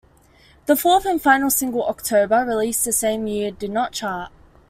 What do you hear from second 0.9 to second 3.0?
and final single, "October", released the